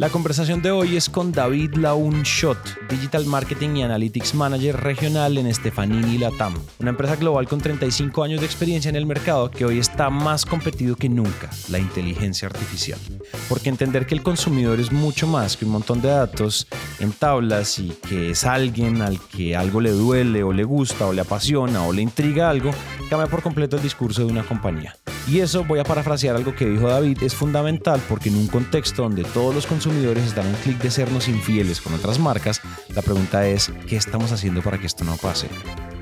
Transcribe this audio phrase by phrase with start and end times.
[0.00, 2.56] La conversación de hoy es con David Laun Schott,
[2.88, 8.40] Digital Marketing y Analytics Manager regional en Stefanini Latam, una empresa global con 35 años
[8.40, 12.98] de experiencia en el mercado que hoy está más competido que nunca, la inteligencia artificial.
[13.46, 16.66] Porque entender que el consumidor es mucho más que un montón de datos
[16.98, 21.12] en tablas y que es alguien al que algo le duele o le gusta o
[21.12, 22.70] le apasiona o le intriga algo,
[23.10, 24.96] cambia por completo el discurso de una compañía.
[25.30, 29.02] Y eso, voy a parafrasear algo que dijo David, es fundamental porque en un contexto
[29.02, 32.60] donde todos los consumidores están a un clic de sernos infieles con otras marcas,
[32.96, 35.48] la pregunta es, ¿qué estamos haciendo para que esto no pase?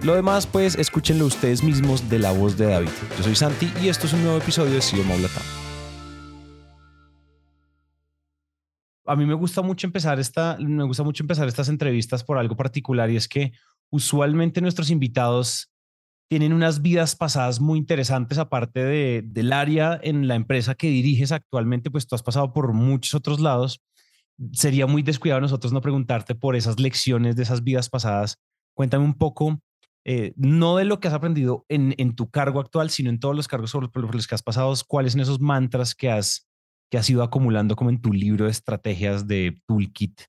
[0.02, 2.88] Lo demás, pues, escúchenlo ustedes mismos de la voz de David.
[3.18, 5.42] Yo soy Santi y esto es un nuevo episodio de CEO Maulata.
[9.04, 12.56] A mí me gusta mucho empezar esta, me gusta mucho empezar estas entrevistas por algo
[12.56, 13.52] particular y es que
[13.90, 15.70] usualmente nuestros invitados
[16.28, 21.32] tienen unas vidas pasadas muy interesantes aparte de, del área en la empresa que diriges
[21.32, 23.82] actualmente, pues tú has pasado por muchos otros lados.
[24.52, 28.38] Sería muy descuidado nosotros no preguntarte por esas lecciones de esas vidas pasadas.
[28.74, 29.58] Cuéntame un poco,
[30.04, 33.34] eh, no de lo que has aprendido en, en, tu cargo actual, sino en todos
[33.34, 36.46] los cargos por, los que has pasado, cuáles son esos mantras que has,
[36.90, 40.20] que has ido acumulando como en tu libro de estrategias de Toolkit.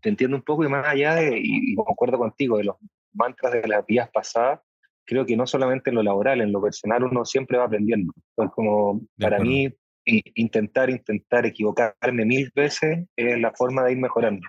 [0.00, 2.76] Te entiendo un poco y más allá de, y, y concuerdo contigo, de los
[3.12, 4.60] mantras de las vidas pasadas,
[5.04, 8.12] creo que no solamente en lo laboral, en lo personal uno siempre va aprendiendo.
[8.30, 9.68] Entonces, como para mí,
[10.04, 14.46] intentar, intentar equivocarme mil veces es la forma de ir mejorando.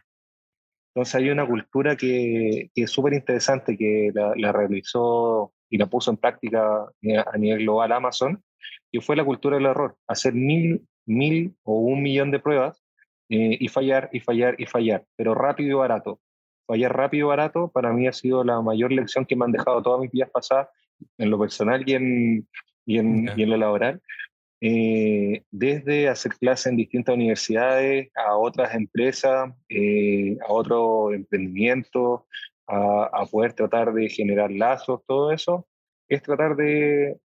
[0.94, 5.88] Entonces hay una cultura que, que es súper interesante, que la, la, realizó y la
[5.88, 8.44] puso en práctica eh, a nivel global Amazon,
[8.92, 12.84] y fue la cultura del error, hacer mil, mil o un millón de pruebas
[13.30, 16.20] eh, y fallar y fallar y fallar, pero rápido y barato
[16.66, 19.82] fallar rápido y barato, para mí ha sido la mayor lección que me han dejado
[19.82, 20.70] todas mis vidas pasadas,
[21.18, 22.48] en lo personal y en,
[22.86, 24.02] y en, y en lo laboral.
[24.62, 32.28] Eh, desde hacer clases en distintas universidades, a otras empresas, eh, a otro emprendimiento,
[32.68, 35.68] a, a, poder tratar de generar lazos, todo eso,
[36.08, 37.18] es tratar de,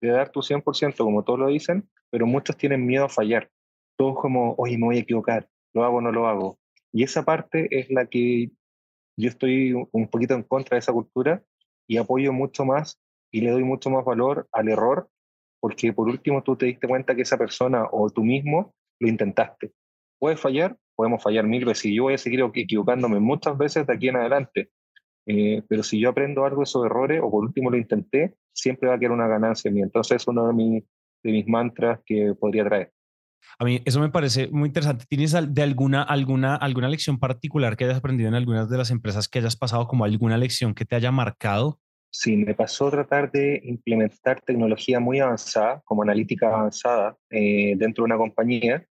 [0.00, 3.50] de dar tu 100%, como todos lo dicen, pero muchos tienen miedo a fallar.
[3.96, 6.58] Todos como, oye, me voy a equivocar, lo hago o no lo hago.
[6.92, 8.50] Y esa parte es la que
[9.18, 11.42] yo estoy un poquito en contra de esa cultura
[11.88, 13.00] y apoyo mucho más
[13.32, 15.08] y le doy mucho más valor al error,
[15.60, 19.72] porque por último tú te diste cuenta que esa persona o tú mismo lo intentaste.
[20.18, 23.92] Puedes fallar, podemos fallar mil veces y yo voy a seguir equivocándome muchas veces de
[23.92, 24.70] aquí en adelante,
[25.26, 28.88] eh, pero si yo aprendo algo de esos errores o por último lo intenté, siempre
[28.88, 29.82] va a quedar una ganancia en mí.
[29.82, 30.84] Entonces es uno de, mi,
[31.22, 32.92] de mis mantras que podría traer.
[33.58, 35.04] A mí eso me parece muy interesante.
[35.08, 39.28] ¿Tienes de alguna, alguna, alguna lección particular que hayas aprendido en algunas de las empresas
[39.28, 41.80] que hayas pasado, como alguna lección que te haya marcado?
[42.10, 48.06] Sí, me pasó tratar de implementar tecnología muy avanzada, como analítica avanzada, eh, dentro de
[48.06, 48.86] una compañía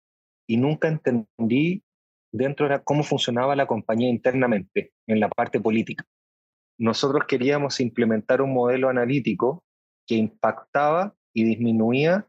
[0.47, 1.83] y nunca entendí
[2.31, 6.05] dentro de cómo funcionaba la compañía internamente, en la parte política.
[6.79, 9.63] Nosotros queríamos implementar un modelo analítico
[10.07, 12.27] que impactaba y disminuía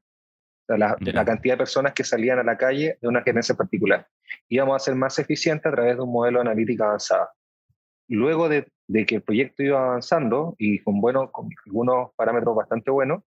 [0.68, 4.06] la, la, cantidad de personas que salían a la calle de una gerencia particular.
[4.48, 7.28] Íbamos a ser más eficientes a través de un modelo analítico avanzado.
[8.08, 12.90] Luego de, de, que el proyecto iba avanzando y con, bueno, con algunos parámetros bastante
[12.90, 13.22] buenos,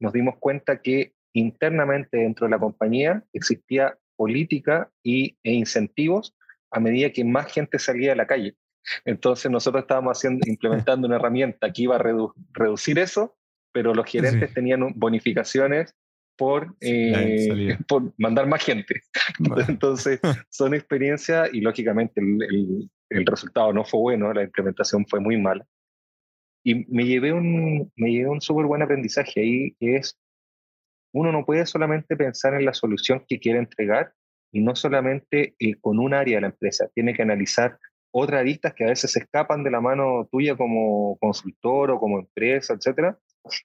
[0.00, 6.34] nos dimos cuenta que internamente dentro de la compañía existía política y, e incentivos
[6.70, 8.56] a medida que más gente salía a la calle.
[9.04, 13.36] Entonces nosotros estábamos haciendo, implementando una herramienta que iba a redu reducir eso,
[13.72, 14.54] pero los gerentes sí.
[14.54, 15.94] tenían bonificaciones
[16.36, 19.02] por, eh, por mandar más gente.
[19.68, 20.20] Entonces,
[20.50, 25.40] son experiencias y lógicamente el, el, el, resultado no fue bueno, la implementación fue muy
[25.40, 25.66] mala.
[26.64, 30.18] Y me llevé un, me llevé un súper buen aprendizaje ahí, que es,
[31.12, 34.12] uno no puede solamente pensar en la solución que quiere entregar
[34.52, 37.78] y no solamente eh, con un área de la empresa, tiene que analizar
[38.10, 42.74] otras aristas que a veces escapan de la mano tuya como consultor o como empresa,
[42.74, 43.18] etcétera,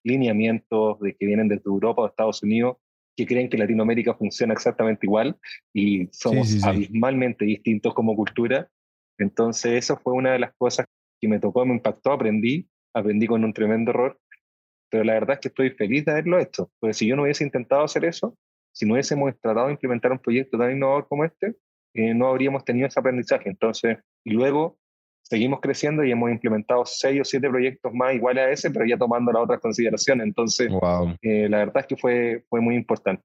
[0.04, 2.78] lineamientos de que vienen desde Europa o Estados Unidos
[3.16, 5.38] que creen que Latinoamérica funciona exactamente igual
[5.74, 6.68] y somos sí, sí, sí.
[6.68, 8.70] abismalmente distintos como cultura.
[9.18, 10.86] Entonces, eso fue una de las cosas
[11.20, 14.20] que me tocó, me impactó, aprendí, aprendí con un tremendo error,
[14.90, 17.44] pero la verdad es que estoy feliz de haberlo hecho, porque si yo no hubiese
[17.44, 18.38] intentado hacer eso,
[18.74, 21.56] si no hubiésemos tratado de implementar un proyecto tan innovador como este,
[21.94, 23.50] eh, no habríamos tenido ese aprendizaje.
[23.50, 24.78] Entonces, y luego
[25.32, 28.98] seguimos creciendo y hemos implementado seis o siete proyectos más iguales a ese, pero ya
[28.98, 30.28] tomando las otras consideraciones.
[30.28, 31.16] Entonces, wow.
[31.22, 33.24] Eh, la verdad es que fue, fue muy importante.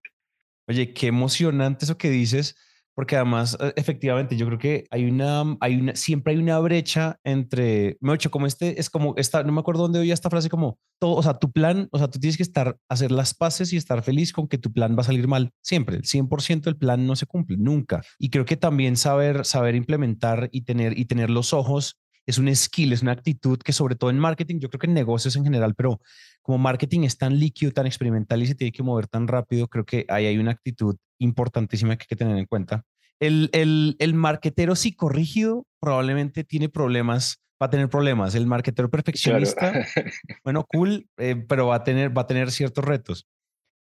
[0.69, 2.57] Oye, qué emocionante eso que dices,
[2.97, 7.21] porque además, e, efectivamente, yo creo que hay una, hay una, siempre hay una brecha
[7.25, 10.49] entre, me hecho como este, es como esta, no me acuerdo dónde oía esta frase,
[10.49, 13.71] como todo, o sea, tu plan, o sea, tú tienes que estar, hacer las paces
[13.75, 16.79] y estar feliz con que tu plan va a salir mal, siempre, el 100% del
[16.79, 18.03] plan no se cumple, nunca.
[18.19, 22.55] Y creo que también saber, saber implementar y tener, y tener los ojos es un
[22.57, 25.45] skill, es una actitud que sobre todo en marketing, yo creo que en negocios en
[25.45, 26.01] general, pero
[26.43, 29.85] como marketing es tan líquido, tan experimental y se tiene que mover tan rápido, creo
[29.85, 32.85] que ahí hay una actitud importantísima que hay que tener en cuenta.
[33.19, 38.35] El, el, el marketero psicorrígido probablemente tiene problemas, va a tener problemas.
[38.35, 39.73] El marketero perfeccionista,
[40.45, 43.27] bueno, cool, eh, pero va a, tener, va a tener ciertos retos.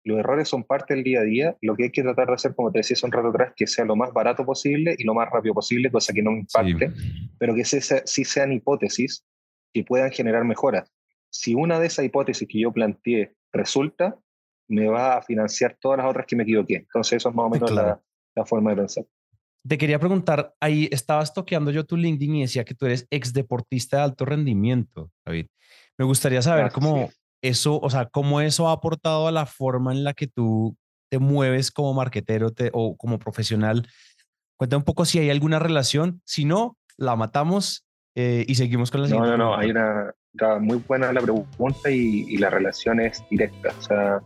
[0.05, 1.57] Los errores son parte del día a día.
[1.61, 3.67] Lo que hay que tratar de hacer, como te decía hace un rato atrás, que
[3.67, 6.93] sea lo más barato posible y lo más rápido posible, cosa que no me impacte,
[7.39, 9.25] pero que sí sean hipótesis
[9.75, 10.91] que puedan generar mejoras.
[11.29, 14.17] Si una de esas hipótesis que yo planteé resulta,
[14.69, 16.77] me va a financiar todas las otras que me equivoqué.
[16.77, 18.01] Entonces, eso es más o menos la,
[18.35, 19.05] la, forma de pensar.
[19.67, 23.33] Te quería preguntar, ahí estabas toqueando yo tu LinkedIn y decía que tú eres ex
[23.33, 25.47] deportista de alto rendimiento, David.
[25.99, 27.11] Me gustaría saber cómo
[27.43, 30.77] eso, o sea, cómo eso ha aportado a la forma en la que tú
[31.11, 33.87] te mueves como marquetero o como profesional.
[34.57, 36.21] Cuenta un poco si hay alguna relación.
[36.25, 40.15] Si no, la matamos eh, y seguimos con la No, no, no, hay una,
[40.61, 43.75] muy buena la pregunta y, la relación es directa.
[43.79, 44.21] O sea,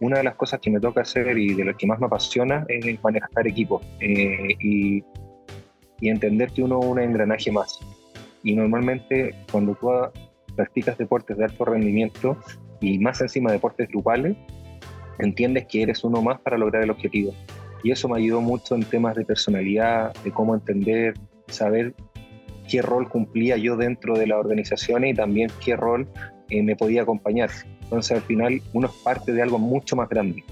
[0.00, 2.64] una de las cosas que me toca hacer y de las que más me apasiona
[2.68, 5.02] es manejar equipos eh, y,
[6.00, 7.80] y, entender que uno es un engranaje más.
[8.44, 9.90] Y normalmente cuando tú
[10.54, 12.36] practicas deportes de alto rendimiento
[12.80, 14.36] y más encima deportes grupales,
[15.18, 17.34] entiendes que eres uno más para lograr el objetivo.
[17.82, 21.14] Y eso me ayudó mucho en temas de personalidad, de cómo entender,
[21.48, 21.94] saber
[22.68, 26.08] qué rol cumplía yo dentro de la organización y también qué rol
[26.50, 27.50] eh, me podía acompañar.
[27.88, 30.44] Entonces al final uno es parte de algo mucho más grande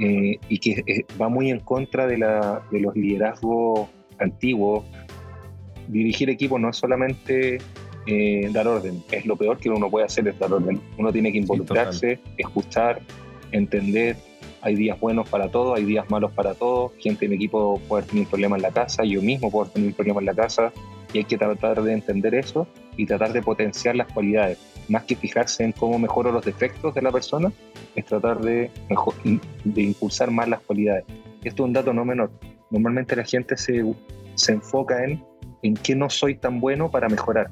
[0.00, 3.88] eh, y que eh, va muy en contra de, la, de los liderazgos
[4.18, 4.84] antiguos.
[5.88, 7.58] Dirigir equipos no es solamente
[8.52, 10.80] dar orden, es lo peor que uno puede hacer es dar orden.
[10.98, 13.00] Uno tiene que involucrarse, escuchar,
[13.52, 14.16] entender.
[14.60, 16.92] Hay días buenos para todos, hay días malos para todos.
[16.98, 19.94] Gente en equipo puede tener un problema en la casa, yo mismo puedo tener un
[19.94, 20.72] problema en la casa
[21.12, 24.58] y hay que tratar de entender eso y tratar de potenciar las cualidades.
[24.88, 27.52] Más que fijarse en cómo mejoro los defectos de la persona,
[27.94, 28.70] es tratar de,
[29.64, 31.04] de impulsar más las cualidades.
[31.44, 32.30] Esto es un dato no menor.
[32.70, 33.84] Normalmente la gente se,
[34.34, 35.22] se enfoca en
[35.62, 37.50] en qué no soy tan bueno para mejorar.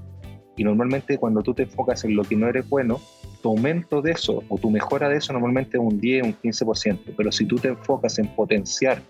[0.57, 3.01] Y normalmente cuando tú te enfocas en lo que no eres bueno,
[3.41, 7.15] tu aumento de eso o tu mejora de eso normalmente es un 10, un 15%.
[7.17, 9.01] Pero si tú te enfocas en potenciar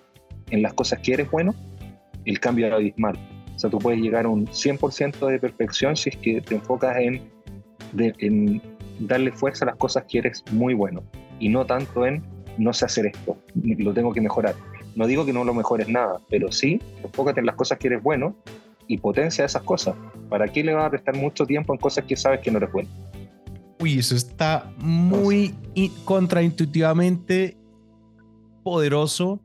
[0.51, 1.55] en las cosas que eres bueno,
[2.25, 3.19] el cambio es abismal.
[3.57, 6.97] O sea, tú puedes llegar a un 100% de perfección si es que te enfocas
[6.99, 7.31] en,
[7.97, 8.63] en
[9.01, 11.03] darle fuerza a las cosas que eres muy bueno
[11.39, 12.23] y no tanto en
[12.59, 14.55] no sé hacer esto, lo tengo que mejorar.
[14.95, 18.03] No digo que no lo mejores nada, pero sí, enfócate en las cosas que eres
[18.03, 18.37] bueno
[18.87, 19.95] y potencia esas cosas.
[20.29, 22.73] ¿Para qué le vas a prestar mucho tiempo en cosas que sabes que no eres
[22.73, 22.89] bueno?
[23.79, 25.55] Uy, eso está muy
[26.05, 27.57] contraintuitivamente
[28.63, 29.41] poderoso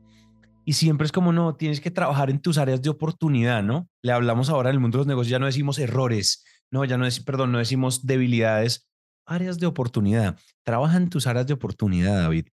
[0.64, 3.88] y siempre es como, no, tienes que trabajar en tus áreas de oportunidad, ¿no?
[4.02, 6.98] Le hablamos ahora en el mundo de los negocios, ya no decimos errores, no, ya
[6.98, 8.88] no decimos, perdón, no decimos debilidades,
[9.26, 10.38] áreas de oportunidad.
[10.64, 12.48] Trabaja en tus áreas de oportunidad, David.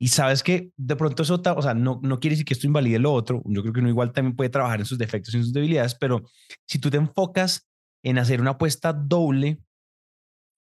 [0.00, 2.98] Y sabes que de pronto eso, o sea, no, no quiere decir que esto invalide
[2.98, 3.42] lo otro.
[3.46, 5.94] Yo creo que uno igual también puede trabajar en sus defectos y en sus debilidades,
[5.94, 6.22] pero
[6.66, 7.68] si tú te enfocas
[8.02, 9.58] en hacer una apuesta doble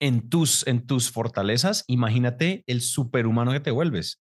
[0.00, 4.22] en tus, en tus fortalezas, imagínate el superhumano que te vuelves.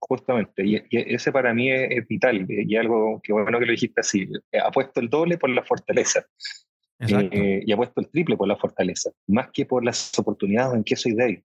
[0.00, 4.26] Justamente, y, ese para mí es, vital, y algo que bueno que lo dijiste así,
[4.64, 6.24] apuesto el doble por la fortaleza.
[7.00, 10.96] Eh, y apuesto el triple por la fortaleza, más que por las oportunidades en qué
[10.96, 11.42] soy débil.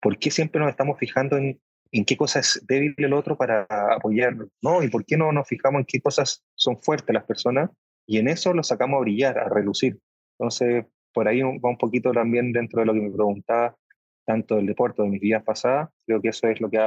[0.00, 1.60] ¿Por qué siempre nos estamos fijando en,
[1.92, 4.48] en qué cosas es débil el otro para apoyarlo?
[4.60, 4.82] ¿no?
[4.82, 7.70] ¿Y por qué no nos fijamos en qué cosas son fuertes las personas?
[8.06, 9.98] Y en eso lo sacamos a brillar, a relucir.
[10.38, 13.76] Entonces, por ahí va un poquito también dentro de lo que me preguntaba,
[14.24, 16.78] tanto del deporte de mis vidas pasadas, creo que eso es lo que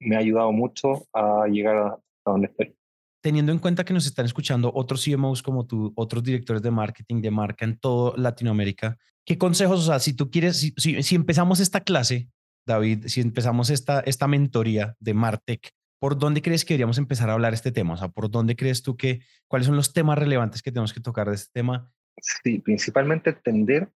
[0.00, 2.76] me ha ayudado mucho a llegar a, donde estoy.
[3.22, 7.20] Teniendo en cuenta que nos están escuchando otros CMOs como tú, otros directores de marketing
[7.20, 8.96] de marca en toda Latinoamérica,
[9.26, 12.28] ¿qué consejos, o sea, si tú quieres, si, si, empezamos esta clase,
[12.66, 17.34] David, si empezamos esta, esta mentoría de Martech, ¿por dónde crees que deberíamos empezar a
[17.34, 17.94] hablar este tema?
[17.94, 21.00] O sea, ¿por dónde crees tú que, cuáles son los temas relevantes que tenemos que
[21.00, 21.92] tocar de este tema?
[22.20, 23.90] Sí, principalmente entender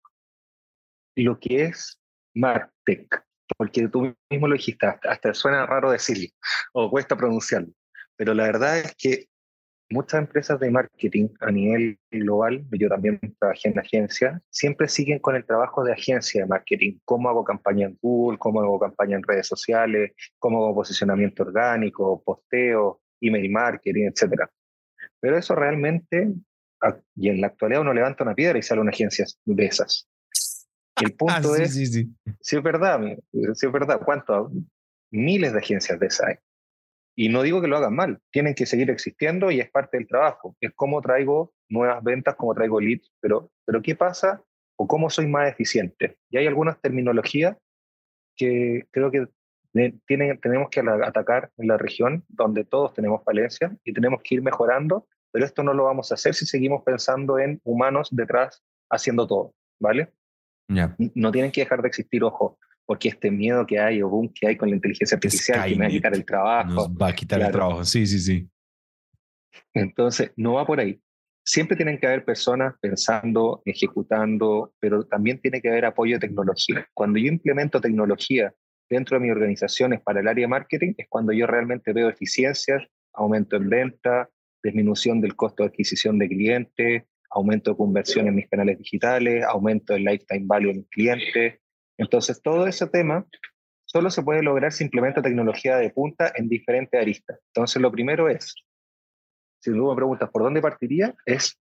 [1.17, 2.01] lo que es
[2.35, 3.23] Martech,
[3.57, 6.29] porque tú mismo lo dijiste, hasta, suena raro decirlo
[6.73, 7.73] o cuesta pronunciarlo,
[8.21, 9.29] pero la verdad es que
[9.89, 15.37] muchas empresas de marketing a nivel global, yo también trabajé en agencia, siempre siguen con
[15.37, 16.99] el trabajo de agencia de marketing.
[17.07, 18.37] ¿Cómo hago campaña en Google?
[18.37, 20.13] ¿Cómo hago campaña en redes sociales?
[20.39, 24.51] ¿Cómo hago posicionamiento orgánico, posteo, email marketing, etcétera?
[25.19, 26.31] Pero eso realmente,
[27.17, 30.07] y en la actualidad uno levanta una piedra y sale una agencia de esas.
[31.03, 32.15] El punto ah, es, sí, sí.
[32.39, 33.01] si es verdad,
[33.33, 34.53] si es verdad, ¿cuánto?
[35.11, 36.35] Miles de agencias de esas hay.
[37.21, 40.09] Y no digo que lo hagan mal, tienen que seguir existiendo y es parte del
[40.09, 40.57] trabajo.
[40.59, 44.43] Es cómo traigo nuevas ventas, cómo traigo leads, pero, pero ¿qué pasa
[44.77, 46.17] o cómo soy más eficiente?
[46.31, 47.59] Y hay algunas terminologías
[48.39, 49.27] que creo que
[50.07, 54.43] tienen, tenemos que atacar en la región donde todos tenemos falencias y tenemos que ir
[54.43, 59.27] mejorando, pero esto no lo vamos a hacer si seguimos pensando en humanos detrás haciendo
[59.27, 60.11] todo, ¿vale?
[61.15, 62.59] No tienen que dejar de existir, ojo,
[62.91, 65.85] porque este miedo que hay o boom que hay con la inteligencia artificial que me
[65.85, 66.75] va a quitar el trabajo.
[66.75, 68.51] Nos va a quitar el trabajo, sí, sí, sí.
[69.73, 71.01] Entonces, no va por ahí.
[71.45, 76.85] Siempre tienen que haber personas pensando, ejecutando, pero también tiene que haber apoyo de tecnología.
[76.93, 78.53] Cuando yo implemento tecnología
[78.89, 82.83] dentro de mis organizaciones para el área de marketing, es cuando yo realmente veo eficiencias,
[83.13, 84.29] aumento en venta,
[84.65, 89.93] disminución del costo de adquisición de clientes, aumento de conversión en mis canales digitales, aumento
[89.93, 91.61] del lifetime value en clientes,
[92.01, 93.27] entonces, todo ese tema
[93.85, 97.39] solo se puede lograr si implementa tecnología de punta en diferentes aristas.
[97.49, 98.55] Entonces, lo primero es,
[99.61, 101.61] si tú me preguntas por dónde partiría, es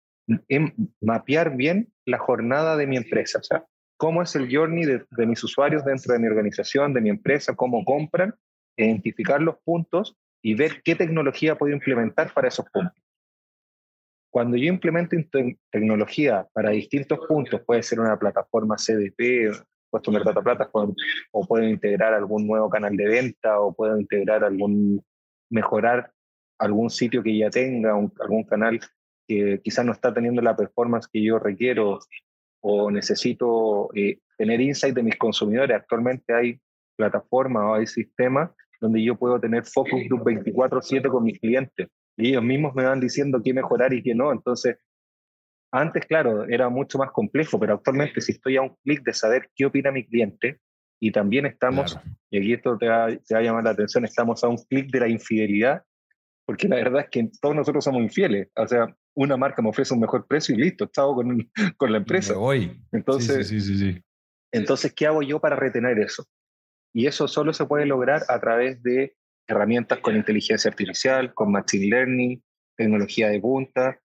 [1.01, 3.41] mapear bien la jornada de mi empresa.
[3.41, 3.65] O sea,
[3.97, 7.57] cómo es el journey de, de mis usuarios dentro de mi organización, de mi empresa,
[7.57, 8.33] cómo compran,
[8.77, 13.03] identificar los puntos y ver qué tecnología puedo implementar para esos puntos.
[14.31, 15.17] Cuando yo implemento
[15.73, 19.51] tecnología para distintos puntos, puede ser una plataforma CDP,
[19.91, 20.95] Customer Data Platform,
[21.33, 25.05] o pueden integrar algún nuevo canal de venta, o pueden integrar algún,
[25.51, 26.13] mejorar
[26.59, 28.81] algún sitio que ya tenga, algún canal
[29.27, 32.01] que quizás no está teniendo la performance que yo requiero,
[32.63, 35.77] o necesito eh, tener insight de mis consumidores.
[35.77, 36.61] Actualmente hay
[36.97, 42.31] plataformas o hay sistemas donde yo puedo tener focus group 24/7 con mis clientes y
[42.31, 44.33] ellos mismos me van diciendo qué mejorar y qué no.
[44.33, 44.77] Entonces,
[45.73, 49.51] antes, claro, era mucho más complejo, pero actualmente si estoy a un clic de saber
[49.55, 50.61] qué opina mi cliente,
[51.03, 51.99] y también estamos,
[52.31, 54.91] y aquí esto te va, te va, a llamar la atención, estamos a un clic
[54.91, 55.83] de la infidelidad,
[56.45, 58.49] porque la verdad es que todos nosotros somos infieles.
[58.55, 61.99] O sea, una marca me ofrece un mejor precio y listo, chao con, con la
[61.99, 62.37] empresa.
[62.37, 62.79] Hoy.
[62.93, 64.03] Entonces, sí, sí, sí,
[64.53, 66.27] entonces, ¿qué hago yo para retener eso?
[66.93, 69.15] Y eso solo se puede lograr a través de
[69.47, 72.43] herramientas con inteligencia artificial, con machine learning,
[72.77, 74.01] tecnología de punta,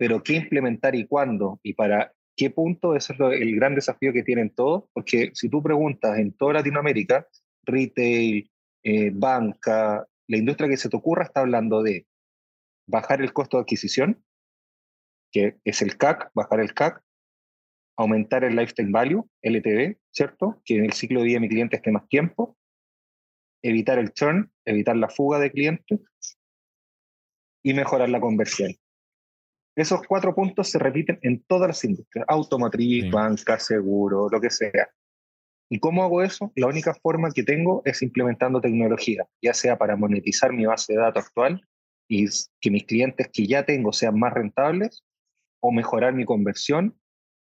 [0.00, 4.22] pero qué implementar y cuándo y para qué punto, eso es el gran desafío que
[4.22, 7.28] tienen todos, porque si tú preguntas en toda Latinoamérica,
[7.64, 8.50] retail,
[8.82, 12.06] eh, banca, la industria que se te ocurra está hablando de
[12.88, 14.24] bajar el costo de adquisición,
[15.30, 17.02] que es el CAC, bajar el CAC,
[17.98, 20.62] aumentar el lifetime value, LTV, ¿cierto?
[20.64, 22.56] Que en el ciclo de vida mi cliente esté más tiempo,
[23.62, 26.00] evitar el churn, evitar la fuga de clientes
[27.62, 28.74] y mejorar la conversión.
[29.76, 34.90] Esos cuatro puntos se repiten en todas las industrias, automotriz, banca, seguro, lo que sea.
[35.70, 36.52] ¿Y cómo hago eso?
[36.56, 40.98] La única forma que tengo es implementando tecnología, ya sea para monetizar mi base de
[40.98, 41.62] datos actual
[42.08, 42.26] y
[42.60, 45.04] que mis clientes que ya tengo sean más rentables,
[45.62, 46.98] o mejorar mi conversión,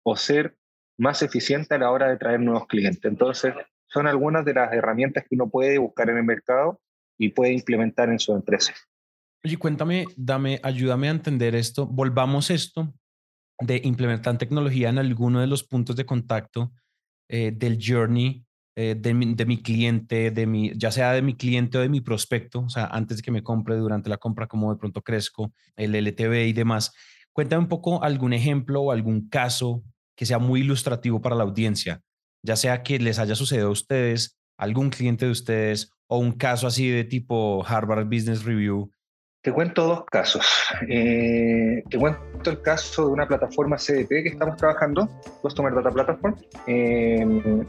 [0.05, 0.55] o ser
[0.97, 3.03] más eficiente a la hora de traer nuevos clientes.
[3.03, 3.53] Entonces,
[3.87, 6.79] son algunas de las herramientas que uno puede buscar en el mercado
[7.17, 8.73] y puede implementar en su empresa.
[9.45, 11.85] Oye, cuéntame, dame, ayúdame a entender esto.
[11.85, 12.93] Volvamos esto
[13.59, 16.71] de implementar tecnología en alguno de los puntos de contacto
[17.27, 18.45] eh, del journey
[18.77, 21.89] eh, de, mi, de, mi, cliente, de mi, ya sea de mi cliente o de
[21.89, 25.01] mi prospecto, o sea, antes de que me compre, durante la compra, como de pronto
[25.01, 26.93] crezco, el LTV y demás.
[27.33, 29.83] Cuéntame un poco algún ejemplo o algún caso
[30.15, 32.01] que sea muy ilustrativo para la audiencia,
[32.43, 36.65] ya sea que les haya sucedido a ustedes, algún cliente de ustedes o un caso
[36.65, 38.89] así de tipo Harvard Business Review
[39.43, 40.45] te cuento dos casos.
[40.87, 45.09] Eh, te cuento el caso de una plataforma CDP que estamos trabajando,
[45.41, 46.35] Customer Data Platform,
[46.65, 47.65] eh,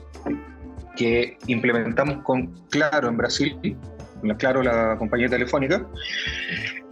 [0.96, 3.76] que implementamos con Claro en Brasil,
[4.38, 5.86] Claro, la compañía telefónica.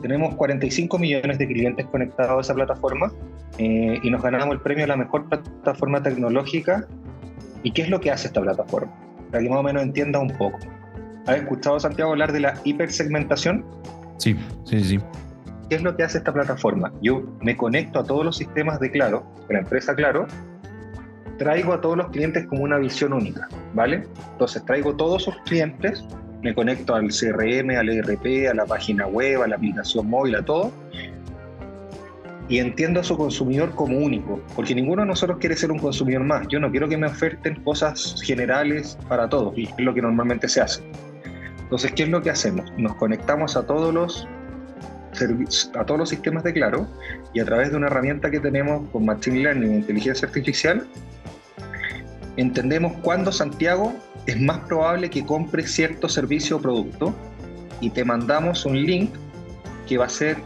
[0.03, 3.11] Tenemos 45 millones de clientes conectados a esa plataforma
[3.57, 6.87] eh, y nos ganamos el premio a la mejor plataforma tecnológica.
[7.63, 8.93] ¿Y qué es lo que hace esta plataforma?
[9.31, 10.59] Para que más o menos entienda un poco.
[11.27, 13.65] ¿Has escuchado, Santiago, hablar de la hipersegmentación?
[14.23, 15.01] Sí, sí, sí.
[15.69, 16.93] ¿Qué es lo que hace esta plataforma?
[17.03, 20.29] Yo me conecto a todos los sistemas de Claro, de la empresa Claro,
[21.39, 24.07] traigo a todos los clientes como una visión única, ¿vale?
[24.31, 26.05] Entonces traigo todos sus clientes,
[26.41, 30.45] me conecto al CRM, al ERP, a la página web, a la aplicación móvil, a
[30.45, 30.71] todo,
[32.49, 36.23] y entiendo a su consumidor como único, porque ninguno de nosotros quiere ser un consumidor
[36.23, 36.47] más.
[36.47, 40.49] Yo no quiero que me oferten cosas generales para todos, y es lo que normalmente
[40.49, 40.85] se hace.
[41.73, 42.71] Entonces, ¿qué es lo que hacemos?
[42.77, 44.29] Nos conectamos a todos los
[45.75, 46.87] a todos los sistemas de Claro
[47.33, 50.87] y a través de una herramienta que tenemos con Machine Learning e Inteligencia Artificial,
[52.37, 53.95] entendemos cuándo Santiago
[54.27, 57.15] es más probable que compre cierto servicio o producto
[57.81, 59.11] y te mandamos un link
[59.89, 60.37] que va a ser,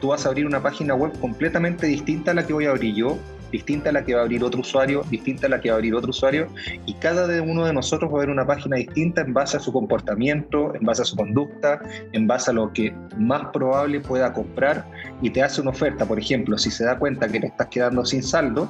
[0.00, 2.94] tú vas a abrir una página web completamente distinta a la que voy a abrir
[2.94, 3.18] yo,
[3.54, 5.78] distinta a la que va a abrir otro usuario, distinta a la que va a
[5.78, 6.48] abrir otro usuario,
[6.86, 9.72] y cada uno de nosotros va a ver una página distinta en base a su
[9.72, 11.80] comportamiento, en base a su conducta,
[12.12, 14.84] en base a lo que más probable pueda comprar,
[15.22, 16.04] y te hace una oferta.
[16.04, 18.68] Por ejemplo, si se da cuenta que te estás quedando sin saldo,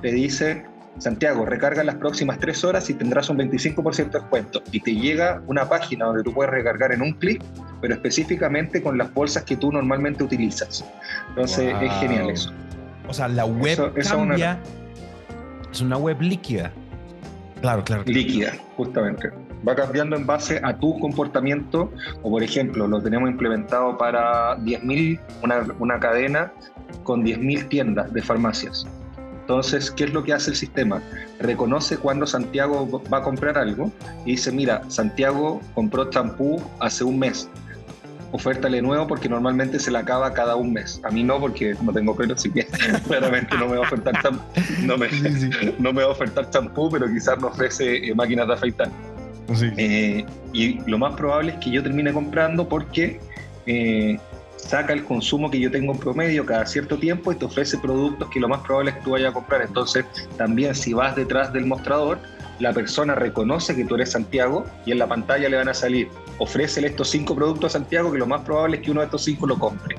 [0.00, 0.64] te dice,
[0.98, 4.62] Santiago, recarga las próximas tres horas y tendrás un 25% de descuento.
[4.70, 7.42] Y te llega una página donde tú puedes recargar en un clic,
[7.80, 10.84] pero específicamente con las bolsas que tú normalmente utilizas.
[11.30, 12.52] Entonces es genial eso.
[13.08, 14.60] O sea, la web cambia.
[15.72, 16.72] Es una web líquida.
[17.60, 18.04] Claro, claro.
[18.06, 19.30] Líquida, justamente.
[19.66, 21.90] Va cambiando en base a tu comportamiento.
[22.22, 26.52] O, por ejemplo, lo tenemos implementado para 10.000, una, una cadena
[27.02, 28.86] con 10.000 tiendas de farmacias.
[29.44, 31.02] Entonces, ¿qué es lo que hace el sistema?
[31.38, 33.92] Reconoce cuando Santiago va a comprar algo
[34.24, 37.50] y dice, mira, Santiago compró champú hace un mes.
[38.34, 41.00] Ofértale nuevo porque normalmente se le acaba cada un mes.
[41.04, 42.66] A mí no, porque no tengo pelo, así que
[43.06, 44.42] claramente no me va a ofertar champú,
[44.82, 45.08] no me,
[45.78, 48.90] no me va a ofertar champú, pero quizás me ofrece eh, máquinas de afeitar.
[49.76, 53.20] Eh, y lo más probable es que yo termine comprando porque
[53.66, 54.18] eh,
[54.56, 58.28] saca el consumo que yo tengo en promedio cada cierto tiempo y te ofrece productos
[58.30, 59.62] que lo más probable es que tú vayas a comprar.
[59.62, 62.18] Entonces, también si vas detrás del mostrador,
[62.60, 66.08] la persona reconoce que tú eres Santiago y en la pantalla le van a salir,
[66.38, 69.24] ofrécele estos cinco productos a Santiago que lo más probable es que uno de estos
[69.24, 69.96] cinco lo compre.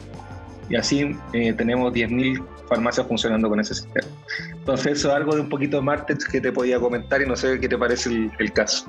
[0.70, 4.08] Y así eh, tenemos 10.000 farmacias funcionando con ese sistema.
[4.52, 7.36] Entonces, eso es algo de un poquito de Martech que te podía comentar y no
[7.36, 8.88] sé qué te parece el caso.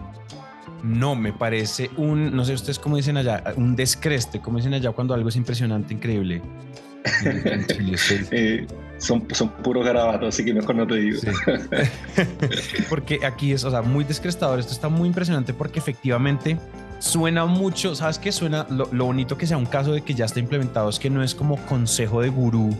[0.83, 4.93] No, me parece un, no sé ustedes cómo dicen allá, un descreste, como dicen allá
[4.93, 6.43] cuando algo es impresionante, increíble.
[8.31, 8.67] Eh,
[8.99, 11.21] son, son puros garabatos, así que mejor no te digo.
[12.89, 14.59] porque aquí es, o sea, muy descrestador.
[14.59, 16.59] Esto está muy impresionante porque efectivamente
[16.99, 18.33] suena mucho, ¿sabes qué?
[18.33, 21.11] Suena lo, lo, bonito que sea un caso de que ya está implementado, es que
[21.11, 22.75] no es como consejo de gurú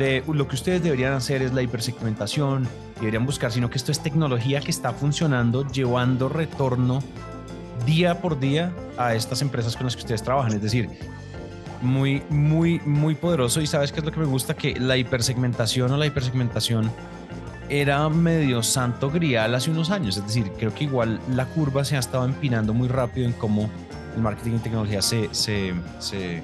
[0.00, 2.66] de lo que ustedes deberían hacer es la hipersegmentación,
[2.98, 7.02] deberían buscar, sino que esto es tecnología que está funcionando, llevando retorno
[7.84, 10.54] día por día a estas empresas con las que ustedes trabajan.
[10.54, 10.88] Es decir,
[11.80, 13.60] muy, muy, muy poderoso.
[13.60, 16.90] Y sabes qué es lo que me gusta, que la hipersegmentación o la hipersegmentación
[17.68, 20.16] era medio santo grial hace unos años.
[20.16, 23.70] Es decir, creo que igual la curva se ha estado empinando muy rápido en cómo
[24.14, 26.42] el marketing y tecnología se, se, se,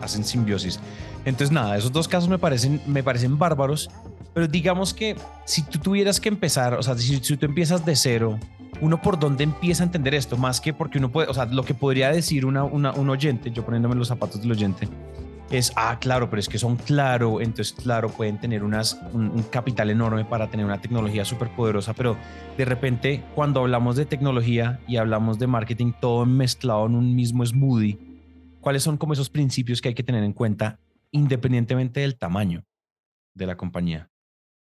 [0.00, 0.80] hacen simbiosis.
[1.24, 3.90] Entonces, nada, esos dos casos me parecen, me parecen bárbaros.
[4.32, 7.96] Pero digamos que si tú tuvieras que empezar, o sea, si, si tú empiezas de
[7.96, 8.38] cero
[8.80, 11.64] uno por dónde empieza a entender esto, más que porque uno puede, o sea, lo
[11.64, 14.88] que podría decir una, un oyente, yo poniéndome los zapatos del oyente,
[15.50, 19.90] es, ah, claro, pero es que son claro, entonces claro, pueden tener unas, un, capital
[19.90, 22.16] enorme para tener una tecnología súper poderosa, pero
[22.56, 27.46] de repente cuando hablamos de tecnología y hablamos de marketing, todo mezclado en un mismo
[27.46, 27.98] smoothie,
[28.60, 30.80] ¿cuáles son como esos principios que hay que tener en cuenta
[31.12, 32.64] independientemente del tamaño
[33.34, 34.10] de la compañía?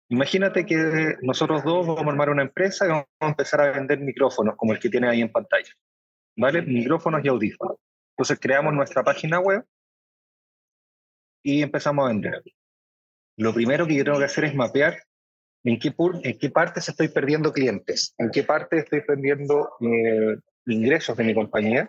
[0.09, 3.99] Imagínate que nosotros dos vamos a armar una empresa y vamos a empezar a vender
[4.01, 5.73] micrófonos como el que tiene ahí en pantalla.
[6.37, 6.63] ¿Vale?
[6.63, 7.77] Micrófonos y audífonos.
[8.13, 9.65] Entonces creamos nuestra página web
[11.43, 12.43] y empezamos a vender.
[13.37, 15.03] Lo primero que yo tengo que hacer es mapear
[15.65, 15.93] en qué,
[16.23, 21.25] en qué parte se estoy perdiendo clientes, en qué parte estoy perdiendo eh, ingresos de
[21.25, 21.89] mi compañía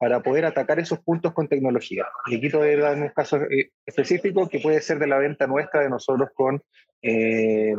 [0.00, 2.06] para poder atacar esos puntos con tecnología.
[2.24, 5.82] Te voy a dar un caso eh, específico que puede ser de la venta nuestra
[5.82, 6.62] de nosotros con,
[7.02, 7.74] eh,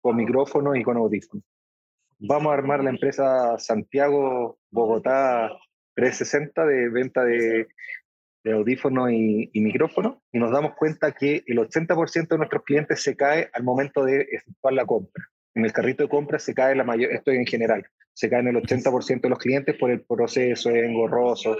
[0.00, 1.44] con micrófonos y con audífonos.
[2.18, 5.50] Vamos a armar la empresa Santiago Bogotá
[5.96, 7.68] 360 de venta de,
[8.42, 13.02] de audífonos y, y micrófonos y nos damos cuenta que el 80% de nuestros clientes
[13.02, 15.26] se cae al momento de efectuar la compra.
[15.54, 18.56] En el carrito de compra se cae la mayor, esto en general, se caen el
[18.56, 21.56] 80% de los clientes por el proceso, es engorroso,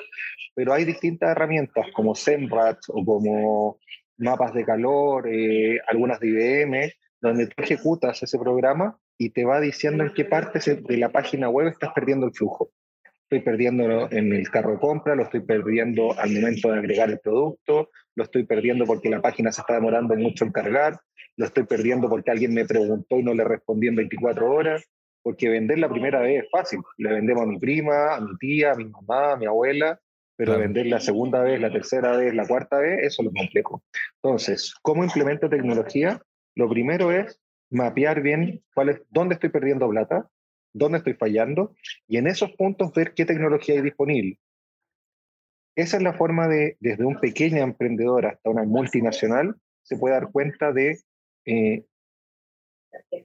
[0.55, 3.79] pero hay distintas herramientas como Semrat o como
[4.19, 9.61] mapas de calor, eh, algunas de IBM, donde tú ejecutas ese programa y te va
[9.61, 12.71] diciendo en qué parte de la página web estás perdiendo el flujo.
[13.31, 17.21] Estoy perdiendo en el carro de compra, lo estoy perdiendo al momento de agregar el
[17.21, 20.99] producto, lo estoy perdiendo porque la página se está demorando mucho en cargar,
[21.37, 24.85] lo estoy perdiendo porque alguien me preguntó y no le respondí en 24 horas,
[25.23, 26.81] porque vender la primera vez es fácil.
[26.99, 30.01] Le vendemos a mi prima, a mi tía, a mi mamá, a mi abuela,
[30.35, 33.85] pero vender la segunda vez, la tercera vez, la cuarta vez, eso es lo complejo.
[34.25, 36.21] Entonces, ¿cómo implemento tecnología?
[36.57, 37.41] Lo primero es
[37.71, 40.29] mapear bien cuál es, dónde estoy perdiendo plata,
[40.73, 41.75] dónde estoy fallando,
[42.07, 44.39] y en esos puntos ver qué tecnología hay disponible.
[45.77, 50.31] Esa es la forma de, desde un pequeño emprendedor hasta una multinacional, se puede dar
[50.31, 50.99] cuenta de
[51.47, 51.85] eh,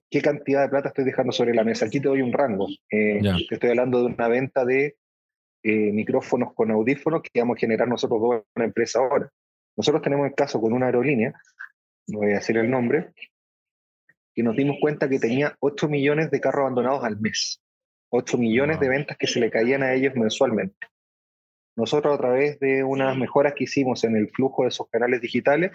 [0.10, 1.86] qué cantidad de plata estoy dejando sobre la mesa.
[1.86, 2.68] Aquí te doy un rango.
[2.90, 4.96] Eh, te estoy hablando de una venta de
[5.64, 9.30] eh, micrófonos con audífonos que vamos a generar nosotros dos en una empresa ahora.
[9.76, 11.34] Nosotros tenemos el caso con una aerolínea,
[12.08, 13.14] no voy a decir el nombre,
[14.36, 17.62] que nos dimos cuenta que tenía 8 millones de carros abandonados al mes.
[18.10, 20.76] 8 millones de ventas que se le caían a ellos mensualmente.
[21.78, 25.72] Nosotros a través de unas mejoras que hicimos en el flujo de esos canales digitales,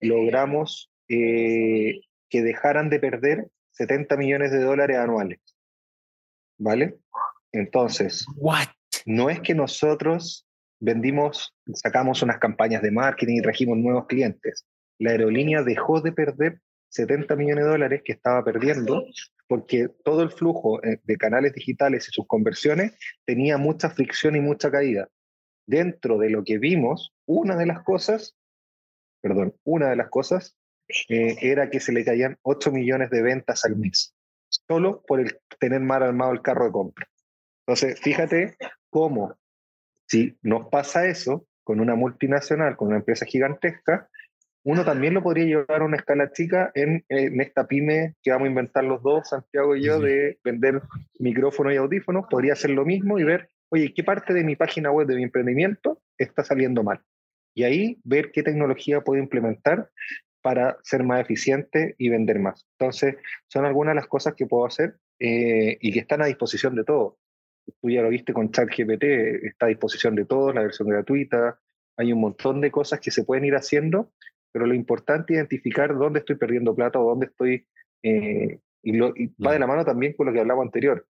[0.00, 5.40] logramos eh, que dejaran de perder 70 millones de dólares anuales.
[6.58, 6.96] ¿Vale?
[7.52, 8.26] Entonces,
[9.06, 10.46] no es que nosotros
[10.80, 14.66] vendimos, sacamos unas campañas de marketing y trajimos nuevos clientes.
[14.98, 16.60] La aerolínea dejó de perder
[16.92, 19.04] 70 millones de dólares que estaba perdiendo
[19.46, 24.40] porque todo el flujo eh, de canales digitales y sus conversiones tenía mucha fricción y
[24.40, 25.08] mucha caída.
[25.66, 28.36] Dentro de lo que vimos, una de las cosas,
[29.20, 30.56] perdón, una de las cosas
[31.08, 34.14] eh, era que se le caían 8 millones de ventas al mes,
[34.48, 37.08] solo por el tener mal armado el carro de compra.
[37.66, 38.56] Entonces, fíjate
[38.90, 39.38] cómo,
[40.08, 44.10] si nos pasa eso con una multinacional, con una empresa gigantesca,
[44.64, 48.50] uno también lo podría llevar a una escala chica en, esta pyme que vamos a
[48.50, 50.82] inventar los dos, Santiago y yo, de vender
[51.18, 52.26] micrófonos y audífonos.
[52.30, 55.24] Podría hacer lo mismo y ver, oye, ¿qué parte de mi página web, de mi
[55.24, 57.00] emprendimiento, está saliendo mal?
[57.54, 59.90] Y ahí ver qué tecnología puedo implementar
[60.42, 62.66] para ser más eficiente y vender más.
[62.78, 63.16] Entonces,
[63.48, 66.84] son algunas de las cosas que puedo hacer eh, y que están a disposición de
[66.84, 67.14] todos.
[67.80, 69.04] Tú ya lo viste con ChatGPT,
[69.44, 71.58] está a disposición de todos, la versión gratuita.
[71.96, 74.12] Hay un montón de cosas que se pueden ir haciendo
[74.52, 77.66] pero lo importante es identificar dónde estoy perdiendo plata o dónde estoy,
[78.02, 81.06] eh, y, va de la mano también con lo que hablaba anterior.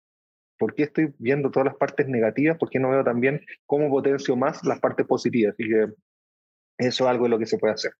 [0.58, 2.58] ¿Por qué estoy viendo todas las partes negativas?
[2.58, 5.56] ¿Por qué no veo también cómo potencio más las partes positivas?
[5.58, 5.84] Y que
[6.78, 7.94] eso es algo de lo que se puede hacer.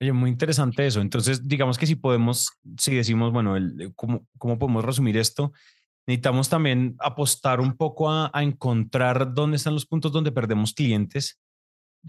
[0.00, 1.00] Oye, muy interesante eso.
[1.00, 5.52] Entonces, digamos que si podemos, si decimos, bueno, el, ¿cómo, ¿cómo podemos resumir esto?
[6.06, 11.39] Necesitamos también apostar un poco a, a encontrar dónde están los puntos donde perdemos clientes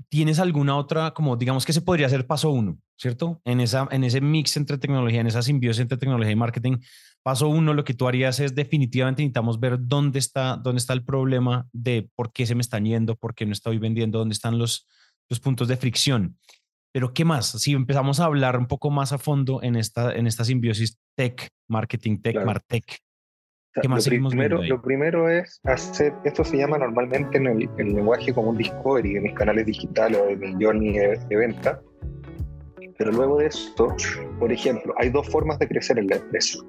[0.10, 3.42] ¿Tienes alguna otra, como digamos que se podría hacer paso uno, ¿cierto?
[3.46, 6.78] En, esa, en ese mix entre tecnología, en esa simbiosis entre tecnología y marketing,
[7.24, 11.04] paso uno, lo que tú harías es definitivamente necesitamos ver dónde está, dónde está el
[11.04, 14.58] problema de por qué se me están yendo, por qué no estoy vendiendo, dónde están
[14.58, 14.88] los,
[15.30, 16.38] los puntos de fricción.
[16.94, 17.48] Pero ¿qué más?
[17.48, 21.50] Si empezamos a hablar un poco más a fondo en esta, en esta simbiosis tech,
[21.70, 23.00] marketing tech, martech,
[23.76, 23.98] lo,
[24.30, 29.16] primero, lo primero es hacer, esto se llama normalmente en el, lenguaje como un discovery,
[29.16, 31.82] en mis canales digitales o de mi journey de, venta.
[32.98, 33.96] Pero luego de esto,
[34.40, 36.60] por ejemplo, hay dos formas de crecer en la empresa.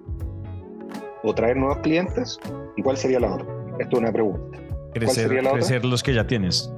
[1.24, 2.38] O traer nuevos clientes,
[2.76, 3.46] ¿y cuál sería la otra?
[3.78, 4.58] Esto es una pregunta.
[4.94, 6.72] Crecer, crecer los que ya tienes.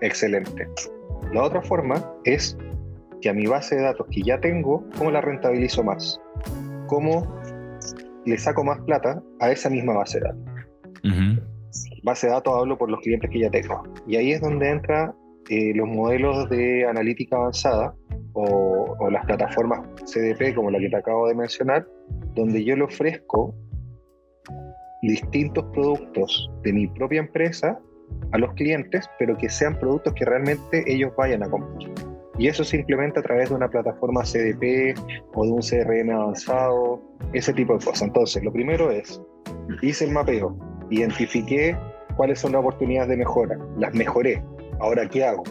[0.00, 0.66] Excelente.
[1.32, 2.56] La otra forma es
[3.20, 6.20] que a mi base de datos que ya tengo, ¿cómo la rentabilizo más?
[6.86, 7.26] ¿Cómo
[8.26, 10.44] le saco más plata a esa misma base de datos.
[12.02, 13.82] Base de datos hablo por los clientes que ya tengo.
[14.06, 15.14] Y ahí es donde entra
[15.50, 17.94] eh, los modelos de analítica avanzada
[18.32, 21.86] o, o, las plataformas CDP como la que te acabo de mencionar,
[22.34, 23.54] donde yo le ofrezco
[25.02, 27.78] distintos productos de mi propia empresa
[28.32, 31.90] a los clientes, pero que sean productos que realmente ellos vayan a comprar.
[32.38, 34.98] Y eso se implementa a través de una plataforma CDP
[35.34, 37.00] o de un CRM avanzado,
[37.32, 38.02] ese tipo de cosas.
[38.02, 39.20] Entonces, lo primero es,
[39.82, 40.56] hice el mapeo,
[40.90, 41.76] identifiqué
[42.16, 44.42] cuáles son las oportunidades de mejora, las mejoré.
[44.80, 45.44] Ahora, ¿qué hago?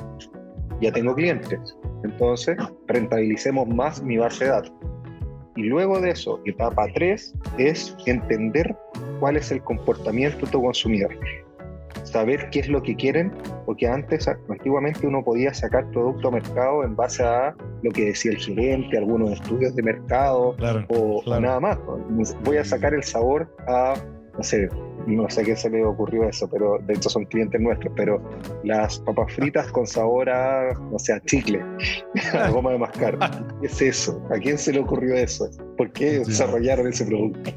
[0.82, 1.78] Ya tengo clientes.
[2.04, 4.74] Entonces, rentabilicemos más mi base de datos.
[5.56, 8.76] Y luego de eso, etapa 3 es entender
[9.20, 11.16] cuál es el comportamiento de tu consumidor
[12.04, 13.32] saber qué es lo que quieren,
[13.66, 18.32] porque antes, antiguamente uno podía sacar producto a mercado en base a lo que decía
[18.32, 20.56] el gerente, algunos estudios de mercado
[20.90, 21.78] o, nada más.
[22.44, 23.96] Voy a sacar el sabor a,
[24.38, 24.70] no sé,
[25.08, 28.22] no sé qué se le ocurrió eso, pero de hecho son clientes nuestros, pero
[28.64, 31.62] las papas fritas con sabor a, no sé, a chicle,
[32.34, 33.18] a goma de mascar.
[33.62, 34.22] ¿Qué es eso?
[34.32, 35.50] ¿A quién se le ocurrió eso?
[35.78, 37.52] ¿Por qué desarrollaron ese producto?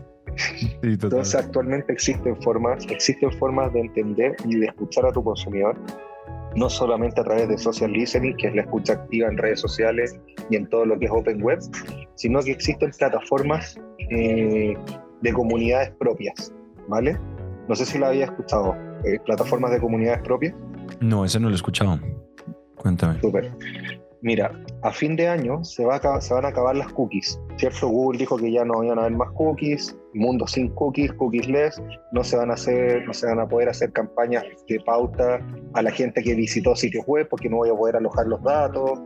[0.82, 5.76] Entonces actualmente existen formas, existen formas de entender y de escuchar a tu consumidor,
[6.54, 10.18] no solamente a través de social listening, que es la escucha activa en redes sociales
[10.50, 11.58] y en todo lo que es open web,
[12.14, 13.78] sino que existen plataformas
[14.10, 14.74] eh,
[15.22, 16.52] de comunidades propias,
[16.88, 17.18] ¿vale?
[17.68, 20.54] No sé si lo había escuchado, eh, plataformas de comunidades propias.
[21.00, 21.98] No, ese no lo he escuchado.
[22.76, 23.20] Cuéntame.
[23.20, 23.50] Súper.
[24.22, 24.50] Mira,
[24.82, 27.88] a fin de año se, va se van a acabar las cookies, ¿cierto?
[27.88, 31.48] Google dijo que ya no iban a haber más cookies, mundo sin cookies, cookies
[32.12, 35.40] no se van a hacer, no se van a poder hacer campañas de pauta
[35.74, 38.98] a la gente que visitó sitios web porque no voy a poder alojar los datos.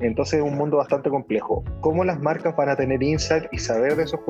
[0.00, 1.64] Entonces es un mundo bastante complejo.
[1.80, 4.20] ¿Cómo las marcas van a tener insight y saber de sus,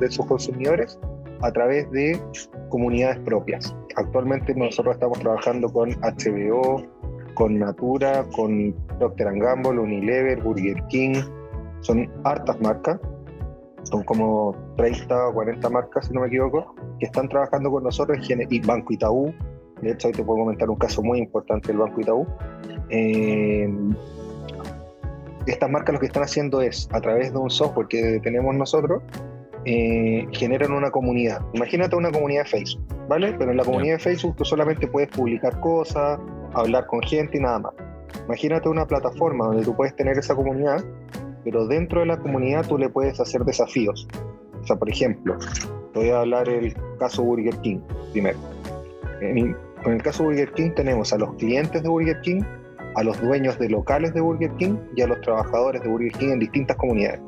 [0.00, 0.98] de sus consumidores?
[1.42, 2.20] A través de
[2.68, 3.74] comunidades propias.
[3.96, 6.86] Actualmente nosotros estamos trabajando con HBO,
[7.34, 11.14] con Natura, con Procter Gamble, Unilever, Burger King.
[11.80, 13.00] Son hartas marcas,
[13.84, 18.18] son como 30 o 40 marcas, si no me equivoco, que están trabajando con nosotros
[18.28, 19.34] y Banco Itaú.
[19.80, 22.26] De hecho, hoy te puedo comentar un caso muy importante del Banco Itaú.
[22.90, 23.68] Eh,
[25.46, 29.02] estas marcas lo que están haciendo es, a través de un software que tenemos nosotros,
[29.64, 31.40] eh, generan una comunidad.
[31.52, 33.32] Imagínate una comunidad de Facebook, ¿vale?
[33.38, 36.18] Pero en la comunidad de Facebook tú solamente puedes publicar cosas,
[36.54, 37.72] hablar con gente y nada más.
[38.26, 40.84] Imagínate una plataforma donde tú puedes tener esa comunidad,
[41.44, 44.08] pero dentro de la comunidad tú le puedes hacer desafíos.
[44.62, 45.36] O sea, por ejemplo,
[45.94, 47.80] voy a hablar el caso Burger King
[48.12, 48.38] primero.
[49.20, 52.42] En, con el caso Burger King tenemos a los clientes de Burger King,
[52.94, 56.28] a los dueños de locales de Burger King y a los trabajadores de Burger King
[56.32, 57.20] en distintas comunidades.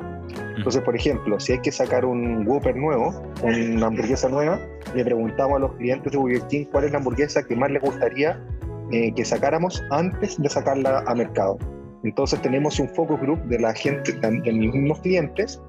[0.57, 4.59] Entonces, por ejemplo, si hay que sacar un Whopper nuevo, una hamburguesa nueva,
[4.95, 7.83] le preguntamos a los clientes de Burger King cuál es la hamburguesa que más les
[7.83, 8.41] gustaría
[8.91, 11.59] eh, que sacáramos antes de sacarla a mercado.
[12.05, 15.61] Entonces tenemos un focus group de la gente, de mis mismos clientes,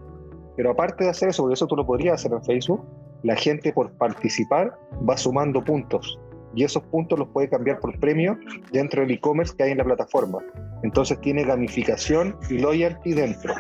[0.56, 2.86] pero aparte de hacer eso, porque eso tú lo podrías hacer en Facebook,
[3.24, 4.78] la gente por participar
[5.10, 6.20] va sumando puntos
[6.54, 8.38] y esos puntos los puede cambiar por premio
[8.72, 10.40] dentro del e-commerce que hay en la plataforma.
[10.84, 13.54] Entonces tiene gamificación y loyalty dentro.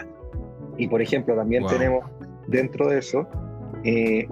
[0.77, 2.05] Y por ejemplo, también tenemos
[2.47, 3.27] dentro de eso
[3.83, 4.27] eh,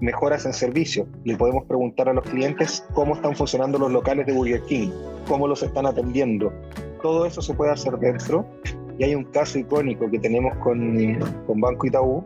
[0.00, 1.06] mejoras en servicio.
[1.24, 4.90] Le podemos preguntar a los clientes cómo están funcionando los locales de Burger King,
[5.28, 6.52] cómo los están atendiendo.
[7.02, 8.46] Todo eso se puede hacer dentro.
[8.98, 12.24] Y hay un caso icónico que tenemos con, con Banco Itaú.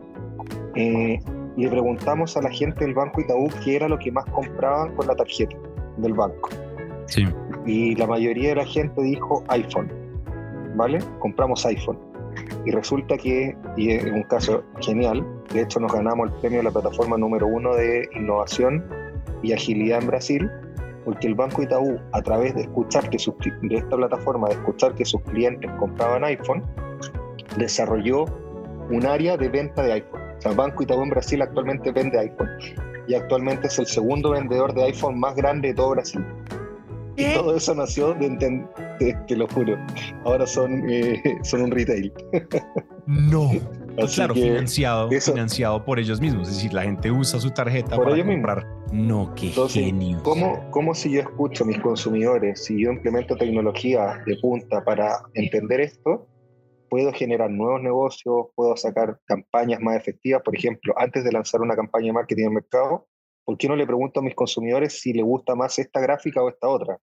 [0.75, 1.19] Eh,
[1.57, 5.07] le preguntamos a la gente del Banco Itaú qué era lo que más compraban con
[5.07, 5.57] la tarjeta
[5.97, 6.49] del banco.
[7.07, 7.25] Sí.
[7.65, 9.91] Y la mayoría de la gente dijo iPhone.
[10.75, 10.99] ¿Vale?
[11.19, 11.97] Compramos iPhone.
[12.65, 16.63] Y resulta que, y es un caso genial, de hecho nos ganamos el premio de
[16.65, 18.85] la plataforma número uno de innovación
[19.41, 20.51] y agilidad en Brasil,
[21.05, 24.93] porque el Banco Itaú, a través de escuchar que sus, de esta plataforma, de escuchar
[24.95, 26.63] que sus clientes compraban iPhone,
[27.57, 28.25] desarrolló
[28.91, 30.21] un área de venta de iPhone.
[30.37, 32.49] O sea, Banco Itaú en Brasil actualmente vende iPhone
[33.07, 36.23] y actualmente es el segundo vendedor de iPhone más grande de todo Brasil.
[37.15, 38.69] Y todo eso nació de, entender,
[39.27, 39.77] te, lo juro.
[40.23, 42.13] Ahora son, eh, son un retail.
[43.07, 43.51] No.
[44.07, 46.47] claro, financiado, financiado por ellos mismos.
[46.47, 48.65] Es decir, la gente usa su tarjeta para comprar.
[48.91, 50.21] No, qué genio.
[50.23, 55.19] ¿cómo, ¿Cómo si yo escucho a mis consumidores, si yo implemento tecnología de punta para
[55.33, 56.27] entender esto,
[56.89, 60.41] puedo generar nuevos negocios, puedo sacar campañas más efectivas?
[60.43, 63.07] Por ejemplo, antes de lanzar una campaña de marketing en mercado,
[63.45, 66.49] ¿por qué no le pregunto a mis consumidores si les gusta más esta gráfica o
[66.49, 66.99] esta otra?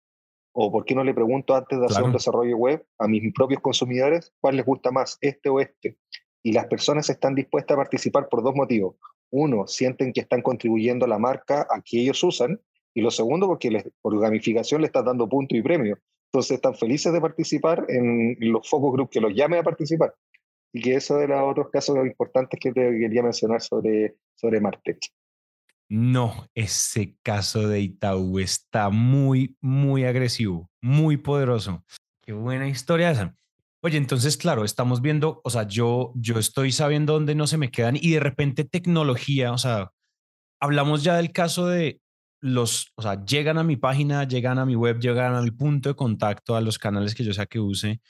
[0.56, 3.60] ¿O por qué no le pregunto antes de hacer un desarrollo web a mis propios
[3.60, 5.98] consumidores cuál les gusta más, este o este?
[6.44, 8.96] Y las personas están dispuestas a participar por dos motivos.
[9.32, 12.60] Uno, sienten que están contribuyendo a la marca a que ellos usan.
[12.94, 15.98] Y lo segundo, porque les, por gamificación le están dando punto y premio.
[16.32, 20.14] Entonces están felices de participar en los focus group que los llame a participar.
[20.74, 25.00] Y que eso era otros casos importantes que te quería mencionar sobre, sobre Martech.
[25.90, 31.84] No, ese caso de Itaú está muy, muy agresivo, muy poderoso.
[32.22, 33.38] Qué buena historia esa.
[33.84, 37.70] Oye, entonces, claro, estamos viendo, o sea, yo, yo estoy sabiendo dónde no se me
[37.70, 39.92] quedan y de repente tecnología, o sea,
[40.62, 42.00] hablamos ya del caso de
[42.42, 45.90] los, o sea, llegan a mi página, llegan a mi web, llegan a mi punto
[45.90, 48.02] de contacto, a los canales que yo sea que use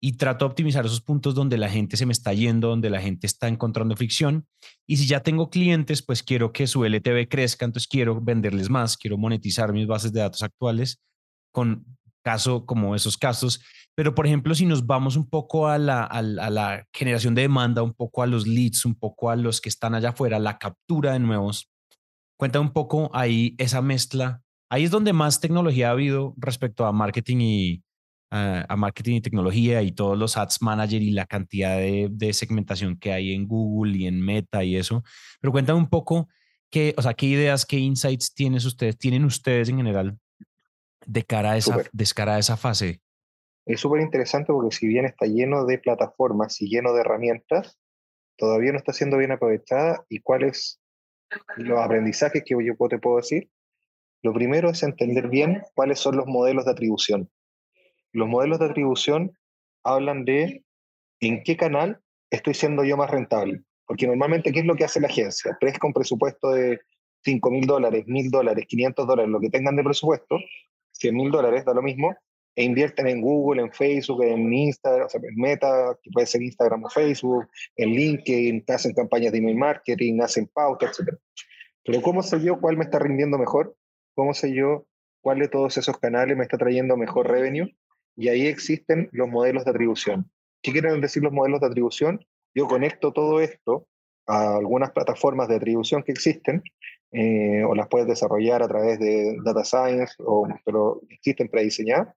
[0.00, 3.00] y trato de optimizar esos puntos donde la gente se me está yendo, donde la
[3.00, 4.46] gente está encontrando fricción.
[4.86, 8.96] Y si ya tengo clientes, pues quiero que su LTV crezca, entonces quiero venderles más,
[8.96, 11.00] quiero monetizar mis bases de datos actuales
[11.52, 11.84] con
[12.22, 13.60] caso como esos casos.
[13.98, 17.82] Pero, por ejemplo, si nos vamos un poco a la, a la generación de demanda,
[17.82, 21.14] un poco a los leads, un poco a los que están allá afuera, la captura
[21.14, 21.68] de nuevos,
[22.36, 24.40] cuenta un poco ahí esa mezcla.
[24.70, 27.82] Ahí es donde más tecnología ha habido respecto a marketing y,
[28.30, 33.12] a, marketing y tecnología y todos los ads manager y la cantidad de, segmentación que
[33.12, 35.02] hay en Google y en Meta y eso.
[35.40, 36.28] Pero cuéntame un poco
[36.70, 40.16] qué, o sea, qué ideas, qué insights tienes ustedes, tienen ustedes en general
[41.04, 43.00] de cara a esa, de cara a esa fase.
[43.68, 47.78] Es súper interesante porque si bien está lleno de plataformas y lleno de herramientas,
[48.38, 50.80] todavía no está siendo bien aprovechada y cuáles
[51.58, 53.50] los aprendizajes que yo te puedo decir
[54.22, 57.30] Lo primero es entender bien cuáles son los modelos de atribución.
[58.12, 59.32] Los modelos de atribución
[59.84, 60.64] hablan de
[61.20, 62.00] en qué canal
[62.30, 63.64] estoy siendo yo más rentable.
[63.84, 65.58] Porque normalmente, ¿qué es lo que hace la agencia?
[65.60, 66.80] Presta un presupuesto de
[67.22, 70.38] 5 mil dólares, mil dólares, 500 dólares, lo que tengan de presupuesto,
[70.92, 72.16] 100 mil dólares, da lo mismo,
[72.58, 76.42] e invierten en Google, en Facebook, en Instagram, o sea, en Meta, que puede ser
[76.42, 81.14] Instagram o Facebook, en LinkedIn, hacen campañas de email marketing, hacen pautas, etc.
[81.84, 83.76] Pero ¿cómo sé yo cuál me está rindiendo mejor?
[84.16, 84.88] ¿Cómo sé yo
[85.20, 87.76] cuál de todos esos canales me está trayendo mejor revenue?
[88.16, 90.28] Y ahí existen los modelos de atribución.
[90.60, 92.26] ¿Qué quieren decir los modelos de atribución?
[92.56, 93.86] Yo conecto todo esto
[94.26, 96.64] a algunas plataformas de atribución que existen,
[97.12, 102.14] eh, o las puedes desarrollar a través de Data Science, o, pero existen prediseñadas,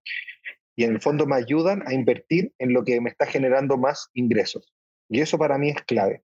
[0.83, 4.73] en el fondo me ayudan a invertir en lo que me está generando más ingresos.
[5.09, 6.23] Y eso para mí es clave.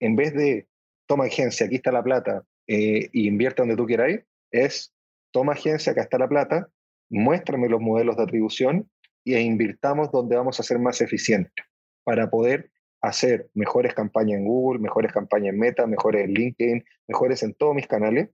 [0.00, 0.68] En vez de,
[1.06, 4.94] toma agencia, aquí está la plata, eh, y invierte donde tú quieras es,
[5.32, 6.68] toma agencia, acá está la plata,
[7.10, 8.90] muéstrame los modelos de atribución
[9.24, 11.64] e invirtamos donde vamos a ser más eficientes
[12.04, 17.42] para poder hacer mejores campañas en Google, mejores campañas en Meta, mejores en LinkedIn, mejores
[17.42, 18.30] en todos mis canales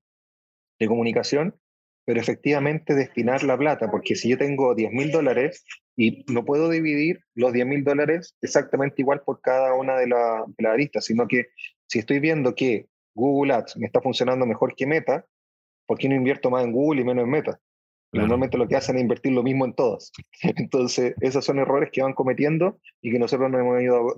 [0.79, 1.55] de comunicación,
[2.05, 5.65] pero efectivamente destinar la plata, porque si yo tengo 10 mil dólares
[5.97, 10.45] y no puedo dividir los 10 mil dólares exactamente igual por cada una de, las
[10.67, 11.47] aristas, sino que
[11.87, 15.25] si estoy viendo que Google Ads me está funcionando mejor que Meta,
[15.87, 17.61] ¿por qué no invierto más en Google y menos en Meta?
[18.13, 20.13] Normalmente lo que hacen es invertir lo mismo en todas.
[20.43, 24.17] Entonces, esos son errores que van cometiendo y que nosotros nos hemos ido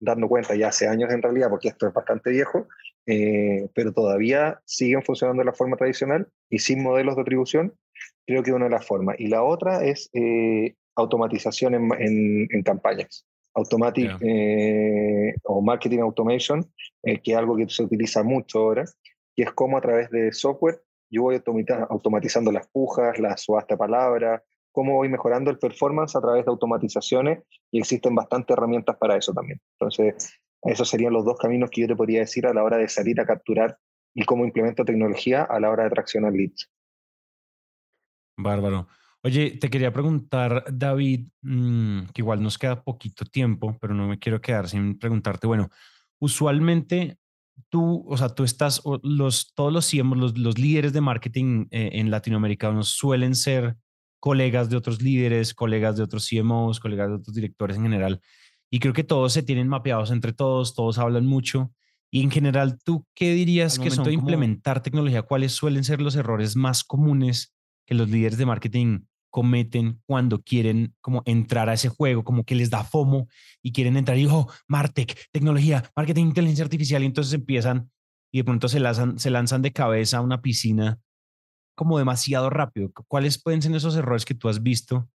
[0.00, 2.66] dando cuenta ya hace años en realidad, porque esto es bastante viejo,
[3.08, 7.74] eh, pero todavía siguen funcionando de la forma tradicional y sin modelos de atribución,
[8.26, 9.16] creo que una de las formas.
[9.18, 13.26] Y la otra es eh, automatización en, en, campañas.
[13.54, 16.64] Automatic eh, o marketing automation,
[17.02, 18.84] que es algo que se utiliza mucho ahora,
[19.34, 21.40] y es como a través de software yo voy
[21.88, 24.42] automatizando las pujas, la subasta de palabras,
[24.72, 29.32] cómo voy mejorando el performance a través de automatizaciones y existen bastantes herramientas para eso
[29.32, 29.60] también.
[29.78, 32.88] Entonces, esos serían los dos caminos que yo te podría decir a la hora de
[32.88, 33.78] salir a capturar
[34.14, 36.70] y cómo implemento tecnología a la hora de traccionar leads.
[38.36, 38.88] Bárbaro.
[39.22, 44.18] Oye, te quería preguntar, David, mm, que igual nos queda poquito tiempo, pero no me
[44.18, 45.70] quiero quedar sin preguntarte, bueno,
[46.20, 47.18] usualmente
[47.68, 52.10] tú, o sea, tú estás, los, todos los CMOs, los, líderes de marketing eh, en
[52.10, 53.76] latinoamericanos suelen ser
[54.20, 58.20] colegas de otros líderes, colegas de otros CMOs, colegas de otros directores en general.
[58.70, 61.72] Y creo que todos se tienen mapeados entre todos, todos hablan mucho.
[62.10, 65.22] Y en general, ¿tú qué dirías que son de implementar tecnología?
[65.22, 67.54] ¿Cuáles suelen ser los errores más comunes
[67.86, 69.00] que los líderes de marketing
[69.30, 73.28] cometen cuando quieren como entrar a ese juego, como que les da FOMO
[73.62, 77.90] y quieren entrar y, oh, Martech, tecnología, marketing, inteligencia artificial, y entonces empiezan
[78.32, 80.98] y de pronto se lanzan, se lanzan de cabeza a una piscina
[81.74, 82.90] como demasiado rápido.
[83.06, 85.08] ¿Cuáles pueden ser esos errores que tú has visto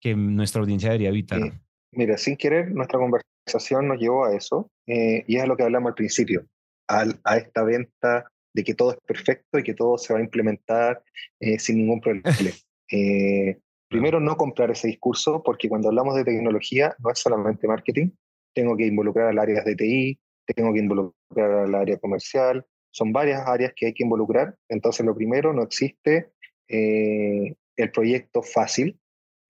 [0.00, 1.60] que nuestra audiencia debería evitar?
[1.96, 5.90] Mira, sin querer, nuestra conversación nos llevó a eso eh, y es lo que hablamos
[5.90, 6.46] al principio,
[6.88, 11.02] a esta venta de que todo es perfecto y que todo se va a implementar
[11.40, 12.24] eh, sin ningún problema.
[12.92, 18.10] Eh, primero, no comprar ese discurso, porque cuando hablamos de tecnología no es solamente marketing,
[18.54, 20.16] tengo que involucrar al área de TI,
[20.54, 24.54] tengo que involucrar al área comercial, son varias áreas que hay que involucrar.
[24.68, 26.30] Entonces, lo primero, no existe
[26.68, 28.96] eh, el proyecto fácil.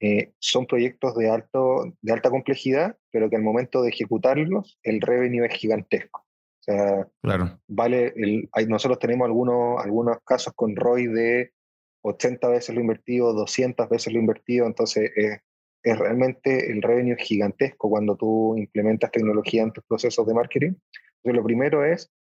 [0.01, 5.01] Eh, son proyectos de, alto, de alta complejidad, pero que al momento de ejecutarlos, el
[5.01, 6.21] revenue es gigantesco.
[6.21, 7.61] O sea, claro.
[7.69, 11.53] vale el, hay, nosotros tenemos algunos, algunos casos con ROI de
[12.03, 15.41] 80 veces lo invertido, 200 veces lo invertido, entonces es,
[15.83, 20.75] es realmente el revenue gigantesco cuando tú implementas tecnología en tus procesos de marketing.
[21.23, 22.11] Entonces lo primero es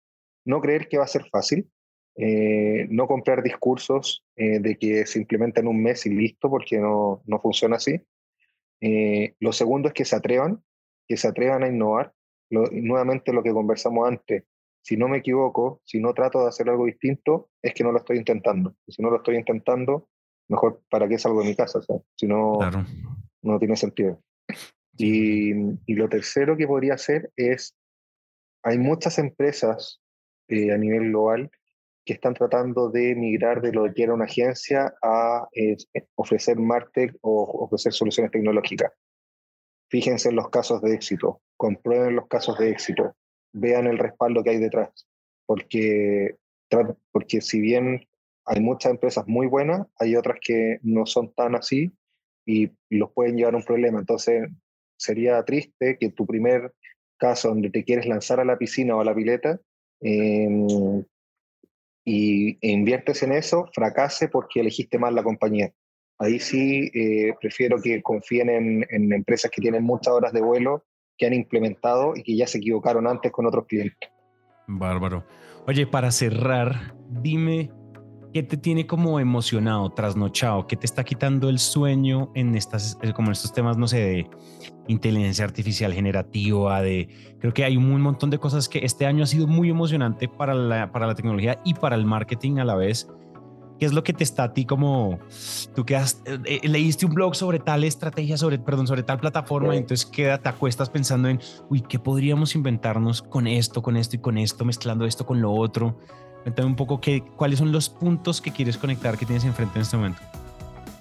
[0.46, 1.68] no creer que va a ser fácil,
[2.18, 6.78] eh, no comprar discursos eh, de que se implementa en un mes y listo, porque
[6.78, 8.00] no, no funciona así.
[8.80, 10.62] Eh, lo segundo es que se atrevan,
[11.06, 12.12] que se atrevan a innovar.
[12.50, 14.44] nuevamente lo que conversamos antes,
[14.82, 17.98] si no me equivoco, si no trato de hacer algo distinto, es que no lo
[17.98, 18.74] estoy intentando.
[18.86, 20.08] Y si no lo estoy intentando,
[20.48, 21.80] mejor para qué salgo de mi casa,
[22.14, 22.58] si no,
[23.42, 24.22] no tiene sentido.
[24.96, 25.50] Y,
[25.86, 27.76] y, lo tercero que podría hacer es,
[28.62, 30.00] hay muchas empresas
[30.48, 31.50] eh, a nivel global
[32.06, 35.76] que están tratando de migrar de lo que era una agencia a eh,
[36.14, 38.92] ofrecer Martech o ofrecer soluciones tecnológicas.
[39.90, 43.16] Fíjense en los casos de éxito, comprueben los casos de éxito,
[43.52, 45.06] vean el respaldo que hay detrás,
[45.46, 46.36] porque,
[47.10, 48.06] porque si bien
[48.44, 51.92] hay muchas empresas muy buenas, hay otras que no son tan así
[52.46, 53.98] y los pueden llevar a un problema.
[53.98, 54.48] Entonces,
[54.96, 56.72] sería triste que tu primer
[57.18, 59.60] caso donde te quieres lanzar a la piscina o a la pileta,
[60.00, 61.04] em,
[62.06, 65.72] y inviertes en eso, fracase porque elegiste mal la compañía.
[66.18, 70.84] Ahí sí eh, prefiero que confíen en, en, empresas que tienen muchas horas de vuelo,
[71.18, 74.08] que han implementado y que ya se equivocaron antes con otros clientes.
[74.68, 75.24] Bárbaro.
[75.66, 77.70] Oye, para cerrar, dime
[78.32, 80.66] ¿Qué te tiene como emocionado, trasnochado?
[80.66, 83.98] ¿Qué te está quitando el sueño en estas, eh, como en estos temas, no sé,
[83.98, 84.30] de
[84.88, 87.08] inteligencia artificial generativa, de,
[87.40, 90.54] creo que hay un montón de cosas que este año ha sido muy emocionante para
[90.54, 93.08] la, para la tecnología y para el marketing a la vez.
[93.78, 95.18] ¿Qué es lo que te está a ti como,
[95.74, 99.20] tú que has, eh, eh, leíste un blog sobre tal estrategia, sobre, perdón, sobre tal
[99.20, 103.98] plataforma, y entonces queda, te acuestas pensando en, uy, ¿qué podríamos inventarnos con esto, con
[103.98, 105.98] esto y con esto, mezclando esto con lo otro?
[106.46, 109.82] Cuéntame un poco qué, cuáles son los puntos que quieres conectar que tienes enfrente en
[109.82, 110.20] este momento.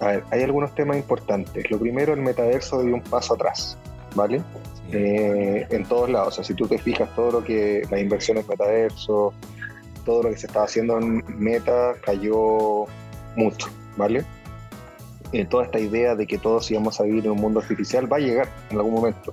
[0.00, 1.70] A ver, hay algunos temas importantes.
[1.70, 3.78] Lo primero, el metaverso dio un paso atrás,
[4.16, 4.42] ¿vale?
[4.90, 6.26] Eh, en todos lados.
[6.26, 9.32] O sea, si tú te fijas, todo lo que las inversiones metaverso,
[10.04, 12.86] todo lo que se estaba haciendo en Meta cayó
[13.36, 14.24] mucho, ¿vale?
[15.30, 18.16] Eh, toda esta idea de que todos íbamos a vivir en un mundo artificial va
[18.16, 19.32] a llegar en algún momento.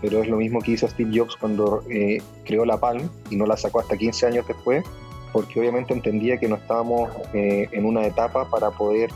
[0.00, 3.46] Pero es lo mismo que hizo Steve Jobs cuando eh, creó la Palm y no
[3.46, 4.84] la sacó hasta 15 años después
[5.32, 9.10] porque obviamente entendía que no estábamos eh, en una etapa para poder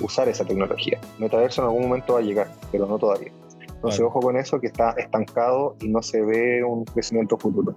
[0.00, 1.00] usar esa tecnología.
[1.18, 3.32] Metaverso en algún momento va a llegar, pero no todavía.
[3.60, 7.76] Entonces, ojo con eso, que está estancado y no se ve un crecimiento futuro.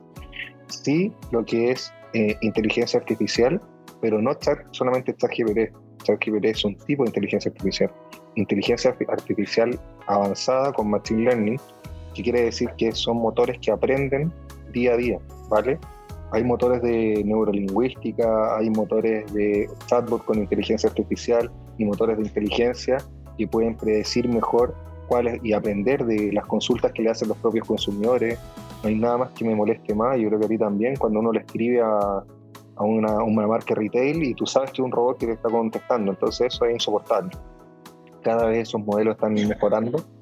[0.67, 3.61] Sí, lo que es eh, inteligencia artificial,
[4.01, 5.73] pero no chat, solamente ChatGPT.
[6.03, 7.91] ChatGPT es un tipo de inteligencia artificial.
[8.35, 9.77] Inteligencia artificial
[10.07, 11.59] avanzada con Machine Learning,
[12.13, 14.31] que quiere decir que son motores que aprenden
[14.71, 15.19] día a día,
[15.49, 15.77] ¿vale?
[16.31, 22.97] Hay motores de neurolingüística, hay motores de chatbot con inteligencia artificial y motores de inteligencia
[23.37, 24.75] que pueden predecir mejor
[25.07, 28.37] cuáles y aprender de las consultas que le hacen los propios consumidores.
[28.83, 31.19] No hay nada más que me moleste más, yo creo que a ti también, cuando
[31.19, 32.23] uno le escribe a,
[32.75, 35.49] a una, una marca retail y tú sabes que es un robot que te está
[35.49, 37.31] contestando, entonces eso es insoportable.
[38.21, 40.03] Cada vez esos modelos están mejorando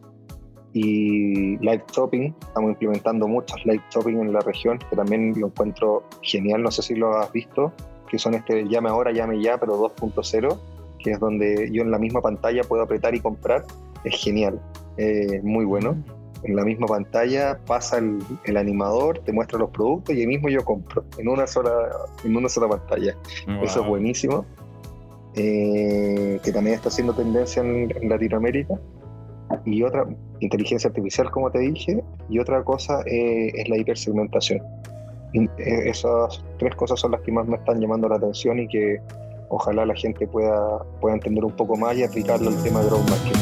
[0.75, 2.33] y live shopping.
[2.41, 6.61] Estamos implementando muchos live shopping en la región, que también lo encuentro genial.
[6.63, 7.71] No sé si lo has visto,
[8.09, 10.59] que son este llame ahora, llame ya, pero 2.0,
[10.99, 13.63] que es donde yo en la misma pantalla puedo apretar y comprar.
[14.03, 14.59] Es genial,
[14.97, 15.95] eh, muy bueno.
[16.43, 20.63] En la misma pantalla pasa el, animador, te muestra los productos y ahí mismo yo
[20.65, 21.71] compro en una sola,
[22.25, 23.15] en una sola pantalla.
[23.63, 24.45] Eso es buenísimo.
[25.37, 28.79] Eh, que también está haciendo tendencia en Latinoamérica
[29.65, 30.05] y otra,
[30.39, 34.61] inteligencia artificial, como te dije, y otra cosa eh, es la hipersegmentación.
[35.33, 35.49] Eh,
[35.89, 39.01] esas tres cosas son las que más me están llamando la atención y que
[39.49, 43.09] ojalá la gente pueda, pueda entender un poco más y aplicarlo al tema de growth
[43.09, 43.39] marketing.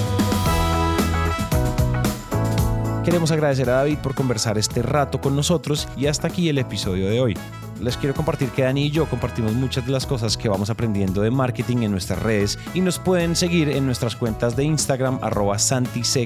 [3.05, 7.09] Queremos agradecer a David por conversar este rato con nosotros y hasta aquí el episodio
[7.09, 7.37] de hoy
[7.83, 11.21] les quiero compartir que Dani y yo compartimos muchas de las cosas que vamos aprendiendo
[11.21, 15.57] de marketing en nuestras redes y nos pueden seguir en nuestras cuentas de Instagram arroba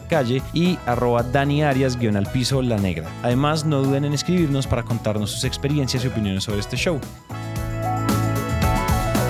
[0.08, 3.10] Calle y arroba Dani Arias guion al piso la negra.
[3.24, 7.00] Además, no duden en escribirnos para contarnos sus experiencias y opiniones sobre este show.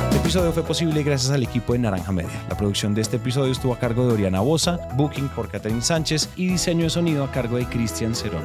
[0.10, 2.46] Este episodio fue posible gracias al equipo de Naranja Media.
[2.50, 6.30] La producción de este episodio estuvo a cargo de Oriana Bosa, booking por Catherine Sánchez
[6.36, 8.44] y diseño de sonido a cargo de Cristian Cerón.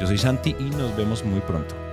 [0.00, 1.85] Yo soy Santi y nos vemos muy pronto.